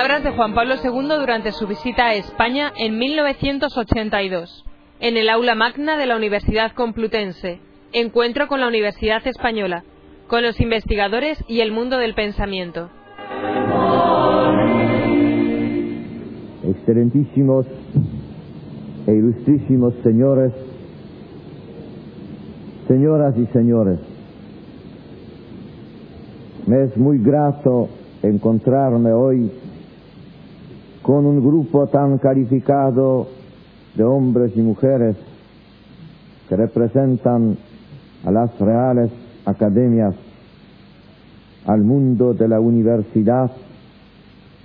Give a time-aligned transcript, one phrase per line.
[0.00, 4.64] Palabras de Juan Pablo II durante su visita a España en 1982,
[4.98, 7.60] en el aula magna de la Universidad Complutense.
[7.92, 9.84] Encuentro con la Universidad Española,
[10.26, 12.88] con los investigadores y el mundo del pensamiento.
[16.64, 17.66] Excelentísimos
[19.06, 20.54] e ilustrísimos señores,
[22.88, 23.98] señoras y señores,
[26.66, 27.90] me es muy grato
[28.22, 29.50] encontrarme hoy
[31.02, 33.28] con un grupo tan calificado
[33.94, 35.16] de hombres y mujeres
[36.48, 37.56] que representan
[38.24, 39.10] a las reales
[39.46, 40.14] academias,
[41.66, 43.50] al mundo de la universidad,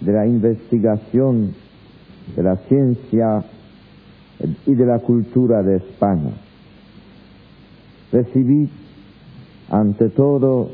[0.00, 1.54] de la investigación,
[2.34, 3.44] de la ciencia
[4.66, 6.32] y de la cultura de España.
[8.12, 8.68] Recibí
[9.70, 10.70] ante todo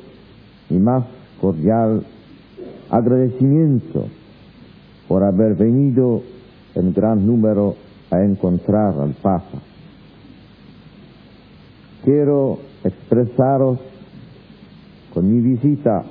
[0.70, 1.05] mi más
[1.41, 2.05] cordial
[2.91, 4.06] agradecimiento
[5.11, 6.22] por haber venido
[6.77, 7.75] en gran número
[8.12, 9.58] a encontrar al Papa.
[12.05, 13.80] Quiero expresaros
[15.12, 16.05] con mi visita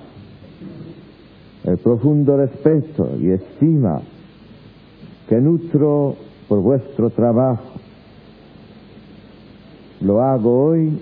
[1.64, 4.02] el profundo respeto y estima
[5.30, 6.18] que nutro
[6.50, 7.80] por vuestro trabajo.
[10.02, 11.00] Lo hago hoy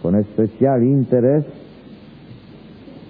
[0.00, 1.44] con especial interés,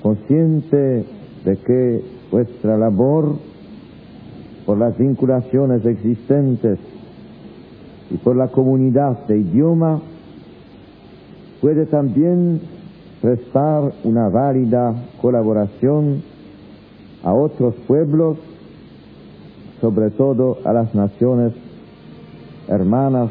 [0.02, 1.04] consciente
[1.44, 2.02] de que
[2.32, 3.54] vuestra labor
[4.66, 6.78] por las vinculaciones existentes
[8.10, 10.00] y por la comunidad de idioma
[11.60, 12.60] puede también
[13.22, 16.22] prestar una válida colaboración
[17.22, 18.38] a otros pueblos,
[19.80, 21.52] sobre todo a las naciones
[22.68, 23.30] hermanas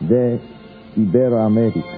[0.00, 0.40] de
[0.96, 1.95] Iberoamérica.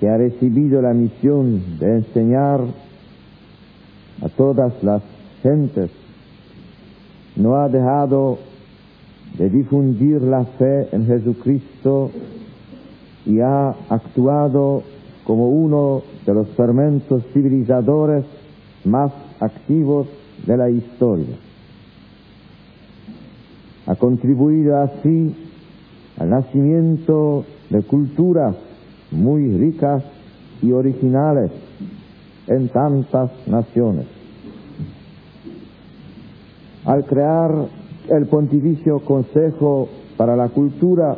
[0.00, 2.60] Que ha recibido la misión de enseñar
[4.22, 5.02] a todas las
[5.42, 5.90] gentes,
[7.36, 8.38] no ha dejado
[9.38, 12.10] de difundir la fe en Jesucristo
[13.26, 14.82] y ha actuado
[15.24, 18.24] como uno de los fermentos civilizadores
[18.84, 20.06] más activos
[20.46, 21.36] de la historia.
[23.86, 25.34] Ha contribuido así
[26.18, 28.56] al nacimiento de culturas
[29.10, 30.02] muy ricas
[30.62, 31.50] y originales
[32.46, 34.06] en tantas naciones.
[36.84, 37.66] Al crear
[38.08, 41.16] el Pontificio Consejo para la Cultura,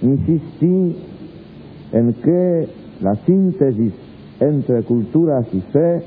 [0.00, 0.96] insistí
[1.92, 2.68] en que
[3.00, 3.92] la síntesis
[4.40, 6.02] entre culturas y fe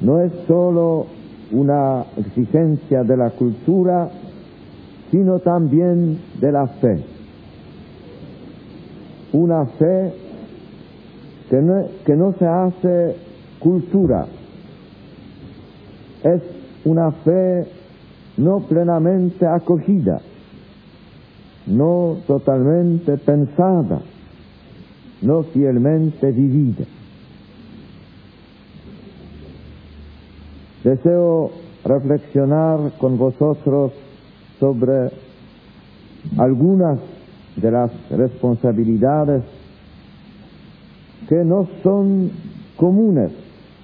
[0.00, 1.06] no es sólo
[1.50, 4.10] una exigencia de la cultura,
[5.10, 7.17] sino también de la fe.
[9.32, 10.12] Una fe
[11.50, 13.16] que no, que no se hace
[13.58, 14.26] cultura,
[16.22, 16.42] es
[16.84, 17.66] una fe
[18.38, 20.20] no plenamente acogida,
[21.66, 24.00] no totalmente pensada,
[25.22, 26.84] no fielmente vivida.
[30.84, 31.50] Deseo
[31.84, 33.92] reflexionar con vosotros
[34.60, 35.10] sobre
[36.38, 36.98] algunas
[37.60, 39.42] de las responsabilidades
[41.28, 42.30] que no son
[42.76, 43.32] comunes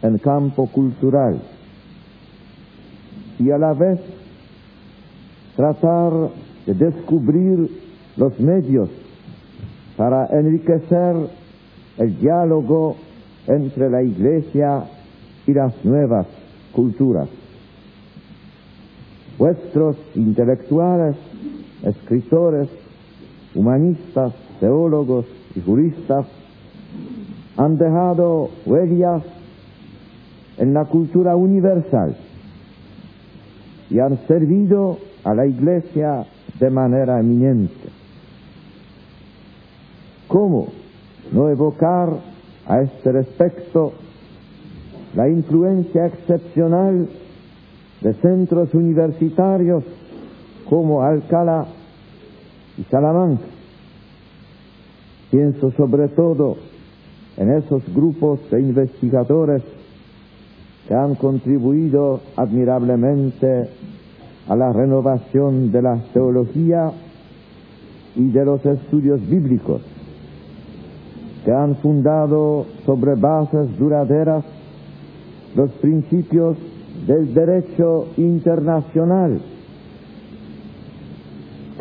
[0.03, 1.41] en campo cultural
[3.39, 4.01] y a la vez
[5.57, 6.12] tratar
[6.67, 7.69] de descubrir
[8.17, 8.89] los medios
[9.97, 11.17] para enriquecer
[11.99, 12.97] el diálogo
[13.47, 14.85] entre la Iglesia
[15.47, 16.27] y las nuevas
[16.73, 17.29] culturas.
[19.39, 21.17] Vuestros intelectuales,
[21.83, 22.69] escritores,
[23.55, 26.27] humanistas, teólogos y juristas
[27.57, 29.23] han dejado huellas
[30.59, 32.17] en la cultura universal
[33.91, 36.27] y han servido a la Iglesia
[36.59, 37.89] de manera eminente.
[40.29, 40.69] ¿Cómo
[41.33, 42.09] no evocar
[42.67, 43.93] a este respecto
[45.15, 47.09] la influencia excepcional
[48.00, 49.85] de centros universitarios
[50.69, 51.67] como Alcalá
[52.79, 53.44] y Salamanca?
[55.31, 56.56] Pienso sobre todo
[57.37, 59.62] en esos grupos de investigadores
[60.87, 63.69] que han contribuido admirablemente
[64.49, 66.93] a la renovación de la teología
[68.15, 69.82] y de los estudios bíblicos,
[71.44, 74.44] que han fundado sobre bases duraderas
[75.56, 76.56] los principios
[77.06, 79.41] del derecho internacional,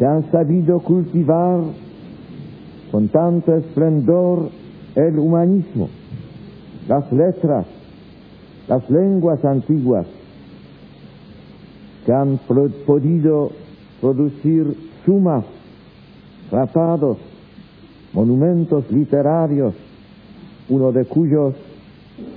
[0.04, 1.62] que han sabido cultivar
[2.92, 4.50] con tanto esplendor
[4.96, 5.88] el humanismo,
[6.90, 7.66] las letras,
[8.68, 10.06] las lenguas antiguas,
[12.06, 12.38] que han
[12.86, 13.52] podido
[14.02, 15.46] producir sumas,
[16.50, 17.18] tratados,
[18.12, 19.74] monumentos literarios,
[20.68, 21.56] uno de cuyos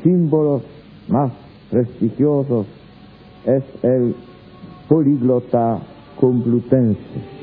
[0.04, 0.62] símbolos
[1.08, 1.32] más
[1.68, 2.64] prestigiosos
[3.44, 4.14] es el
[4.88, 5.80] políglota
[6.20, 7.35] complutense.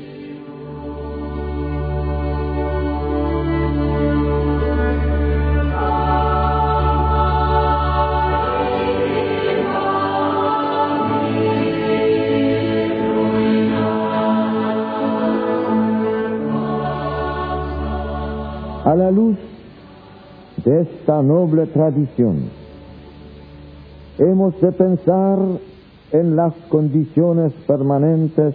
[21.04, 22.48] Esta noble tradición,
[24.16, 25.38] hemos de pensar
[26.12, 28.54] en las condiciones permanentes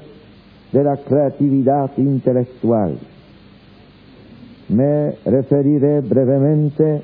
[0.71, 2.97] de la creatividad intelectual.
[4.69, 7.03] Me referiré brevemente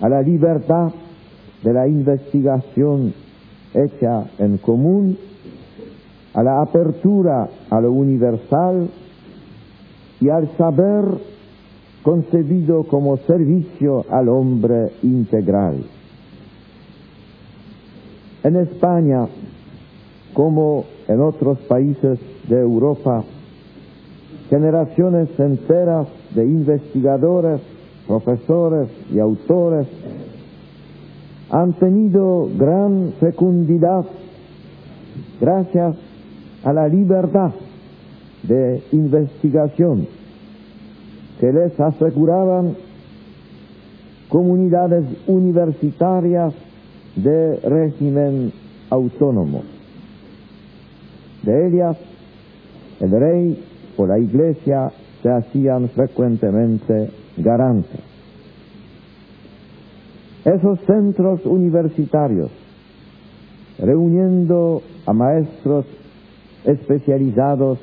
[0.00, 0.90] a la libertad
[1.62, 3.14] de la investigación
[3.72, 5.16] hecha en común,
[6.34, 8.88] a la apertura a lo universal
[10.20, 11.04] y al saber
[12.02, 15.84] concebido como servicio al hombre integral.
[18.42, 19.26] En España,
[20.32, 22.18] como en otros países
[22.48, 23.22] de Europa,
[24.48, 27.60] generaciones enteras de investigadores,
[28.06, 29.86] profesores y autores
[31.50, 34.04] han tenido gran fecundidad
[35.40, 35.96] gracias
[36.64, 37.52] a la libertad
[38.44, 40.06] de investigación
[41.40, 42.76] que les aseguraban
[44.28, 46.52] comunidades universitarias
[47.16, 48.52] de régimen
[48.90, 49.62] autónomo.
[51.42, 51.96] De ellas,
[53.00, 53.64] el rey
[53.96, 54.92] o la iglesia
[55.22, 58.00] se hacían frecuentemente garantes.
[60.44, 62.50] Esos centros universitarios,
[63.78, 65.86] reuniendo a maestros
[66.64, 67.78] especializados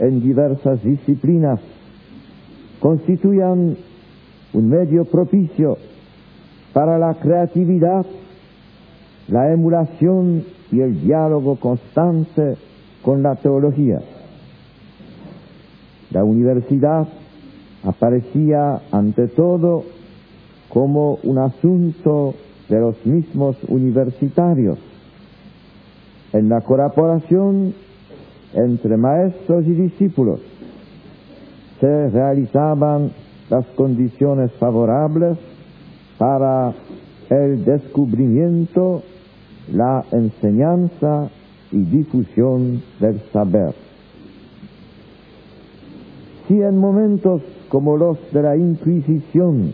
[0.00, 1.60] en diversas disciplinas,
[2.82, 3.76] constituyan
[4.52, 5.78] un medio propicio
[6.72, 8.04] para la creatividad,
[9.28, 10.42] la emulación
[10.72, 12.56] y el diálogo constante
[13.02, 14.00] con la teología.
[16.10, 17.06] La universidad
[17.84, 19.84] aparecía ante todo
[20.68, 22.34] como un asunto
[22.68, 24.78] de los mismos universitarios,
[26.32, 27.74] en la colaboración
[28.54, 30.51] entre maestros y discípulos
[31.82, 33.10] se realizaban
[33.50, 35.36] las condiciones favorables
[36.16, 36.72] para
[37.28, 39.02] el descubrimiento,
[39.72, 41.28] la enseñanza
[41.72, 43.74] y difusión del saber.
[46.46, 49.72] Si en momentos como los de la Inquisición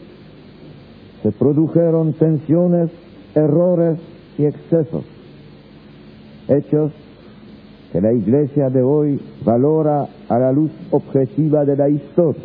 [1.23, 2.91] se produjeron tensiones,
[3.35, 3.99] errores
[4.39, 5.05] y excesos,
[6.49, 6.91] hechos
[7.93, 12.43] que la Iglesia de hoy valora a la luz objetiva de la historia.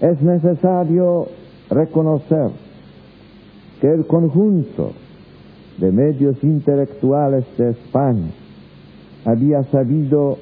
[0.00, 1.28] Es necesario
[1.70, 2.50] reconocer
[3.80, 4.92] que el conjunto
[5.78, 8.30] de medios intelectuales de España
[9.24, 10.38] había sabido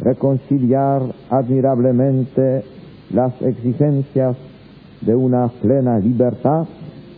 [0.00, 2.64] reconciliar admirablemente
[3.12, 4.36] las exigencias
[5.02, 6.66] de una plena libertad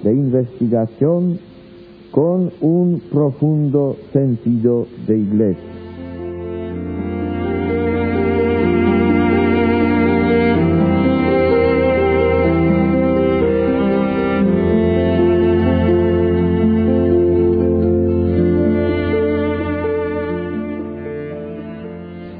[0.02, 1.38] de investigación
[2.16, 5.62] con un profundo sentido de iglesia.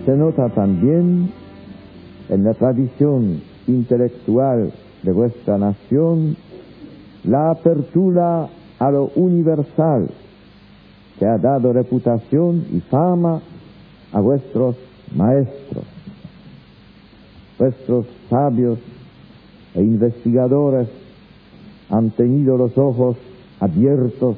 [0.06, 1.30] Se nota también
[2.30, 6.35] en la tradición intelectual de vuestra nación
[7.25, 10.09] la apertura a lo universal
[11.18, 13.40] que ha dado reputación y fama
[14.12, 14.76] a vuestros
[15.14, 15.85] maestros,
[17.59, 18.78] vuestros sabios
[19.75, 20.88] e investigadores
[21.88, 23.16] han tenido los ojos
[23.61, 24.37] abiertos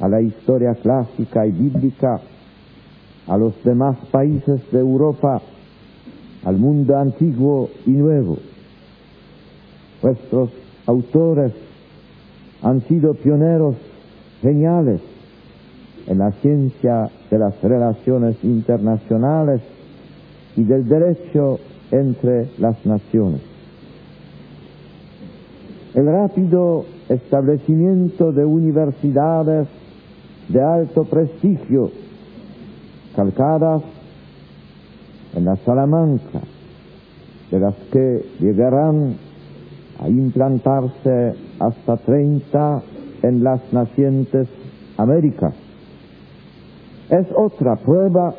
[0.00, 2.20] a la historia clásica y bíblica,
[3.26, 5.42] a los demás países de Europa,
[6.44, 8.38] al mundo antiguo y nuevo.
[10.00, 10.50] Vuestros
[10.86, 11.52] autores
[12.62, 13.76] han sido pioneros
[14.42, 15.00] geniales
[16.06, 19.60] en la ciencia de las relaciones internacionales
[20.56, 21.58] y del derecho
[21.90, 23.40] entre las naciones.
[25.94, 29.68] El rápido establecimiento de universidades
[30.48, 31.90] de alto prestigio,
[33.14, 33.82] calcadas
[35.34, 36.40] en la Salamanca,
[37.50, 39.16] de las que llegarán
[40.00, 42.82] a implantarse hasta 30
[43.22, 44.48] en las nacientes
[44.96, 45.54] Américas.
[47.08, 48.34] Es otra prueba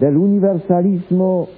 [0.00, 1.48] del universalismo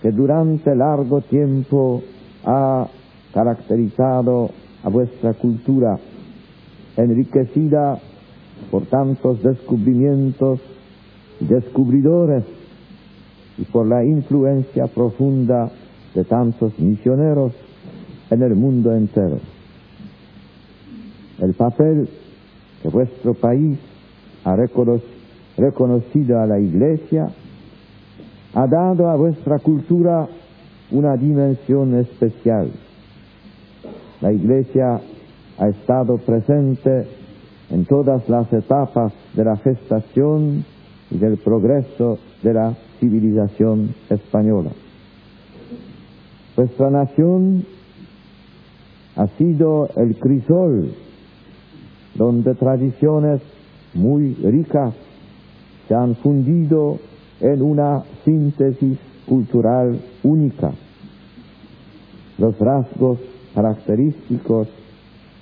[0.00, 2.02] que durante largo tiempo
[2.44, 2.86] ha
[3.34, 4.50] caracterizado
[4.82, 5.98] a vuestra cultura,
[6.96, 7.98] enriquecida
[8.70, 10.60] por tantos descubrimientos
[11.40, 12.44] y descubridores
[13.58, 15.70] y por la influencia profunda
[16.14, 17.52] de tantos misioneros
[18.30, 19.38] en el mundo entero.
[21.38, 22.08] El papel
[22.82, 23.78] que vuestro país
[24.44, 27.26] ha reconocido a la Iglesia
[28.54, 30.26] ha dado a vuestra cultura
[30.90, 32.70] una dimensión especial.
[34.20, 35.00] La Iglesia
[35.58, 37.06] ha estado presente
[37.70, 40.64] en todas las etapas de la gestación
[41.10, 44.70] y del progreso de la civilización española.
[46.56, 47.64] Vuestra nación
[49.16, 50.94] ha sido el crisol
[52.16, 53.40] donde tradiciones
[53.94, 54.94] muy ricas
[55.88, 56.98] se han fundido
[57.40, 60.72] en una síntesis cultural única.
[62.38, 63.18] Los rasgos
[63.54, 64.68] característicos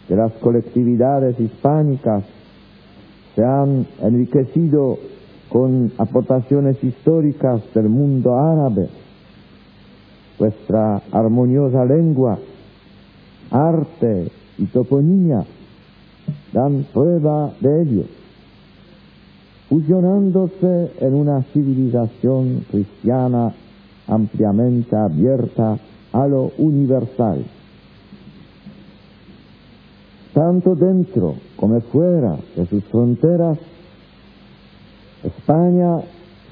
[0.09, 2.25] de las colectividades hispánicas
[3.35, 4.99] se han enriquecido
[5.49, 8.89] con aportaciones históricas del mundo árabe.
[10.39, 12.39] Vuestra armoniosa lengua,
[13.51, 15.45] arte y toponía
[16.55, 18.05] dan prueba de ello,
[19.69, 23.53] fusionándose en una civilización cristiana
[24.07, 25.77] ampliamente abierta
[26.13, 27.45] a lo universal.
[30.33, 33.59] Tanto dentro como fuera de sus fronteras,
[35.25, 36.03] España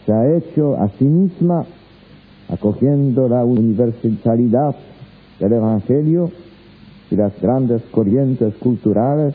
[0.05, 1.65] se ha hecho a sí misma
[2.49, 4.75] acogiendo la universalidad
[5.39, 6.31] del Evangelio
[7.11, 9.35] y las grandes corrientes culturales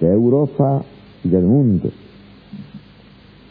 [0.00, 0.82] de Europa
[1.24, 1.90] y del mundo.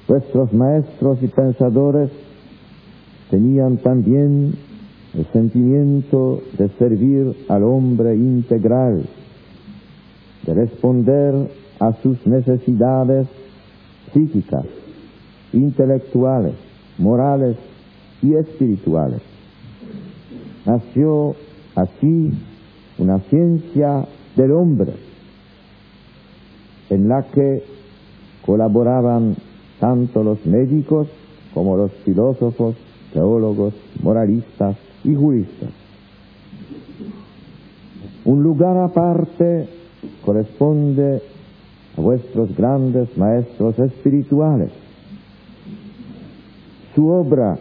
[0.07, 2.12] Vuestros maestros y pensadores
[3.29, 4.53] tenían también
[5.13, 9.05] el sentimiento de servir al hombre integral,
[10.45, 13.27] de responder a sus necesidades
[14.13, 14.65] psíquicas,
[15.53, 16.55] intelectuales,
[16.98, 17.57] morales
[18.21, 19.21] y espirituales.
[20.65, 21.36] Nació
[21.75, 22.31] así
[22.98, 24.05] una ciencia
[24.36, 25.11] del hombre
[26.91, 27.63] en la que
[28.45, 29.36] colaboraban
[29.79, 31.07] tanto los médicos
[31.53, 32.75] como los filósofos,
[33.13, 35.69] teólogos, moralistas y juristas.
[38.25, 39.67] Un lugar aparte
[40.25, 41.21] corresponde
[41.98, 44.71] a vuestros grandes maestros espirituales.
[46.93, 47.57] Su obra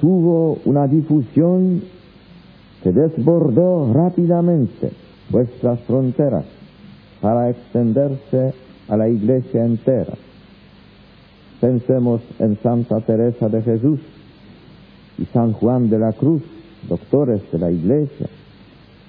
[0.00, 1.80] tuvo una difusión
[2.82, 4.90] que desbordó rápidamente
[5.30, 6.61] vuestras fronteras
[7.22, 8.52] para extenderse
[8.88, 10.12] a la iglesia entera.
[11.60, 14.00] Pensemos en Santa Teresa de Jesús
[15.16, 16.42] y San Juan de la Cruz,
[16.88, 18.26] doctores de la iglesia,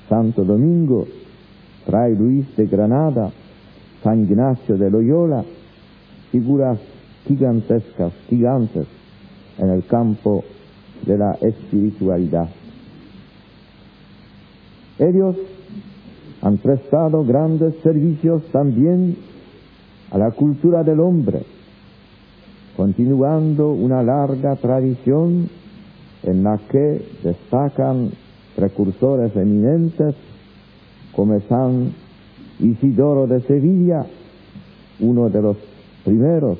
[0.08, 1.08] Santo Domingo,
[1.88, 3.32] Fray Luis de Granada,
[4.04, 5.44] San Ignacio de Loyola,
[6.32, 6.78] figuras
[7.28, 8.86] gigantescas, gigantes
[9.58, 10.44] en el campo
[11.04, 12.48] de la espiritualidad.
[15.00, 15.36] Ellos
[16.44, 19.16] han prestado grandes servicios también
[20.12, 21.42] a la cultura del hombre,
[22.76, 25.48] continuando una larga tradición
[26.22, 28.12] en la que destacan
[28.58, 30.16] precursores eminentes
[31.16, 31.94] como San
[32.60, 34.06] Isidoro de Sevilla,
[35.00, 35.58] uno de los
[36.04, 36.58] primeros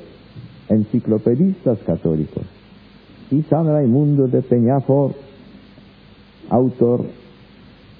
[0.70, 2.44] enciclopedistas católicos,
[3.30, 5.14] y San Raimundo de Peñafort,
[6.48, 7.04] autor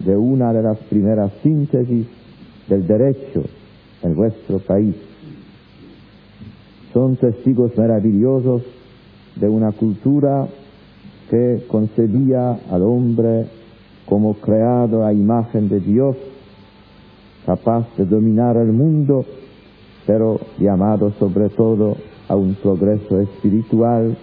[0.01, 2.07] de una de las primeras síntesis
[2.69, 3.45] del derecho
[4.03, 4.95] en vuestro país.
[6.93, 8.63] Son testigos maravillosos
[9.37, 10.47] de una cultura
[11.31, 13.47] que concebía al hombre
[14.07, 16.17] como creado a imagen de Dios,
[17.47, 19.25] capaz de dominar el mundo,
[20.07, 21.97] pero llamado sobre todo
[22.29, 24.17] a un progreso espiritual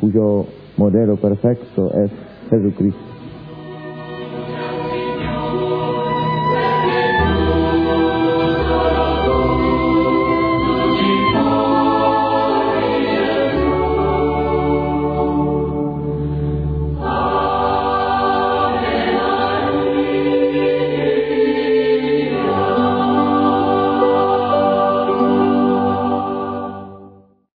[0.00, 0.46] cuyo
[0.76, 2.10] modelo perfecto es
[2.50, 3.17] Jesucristo.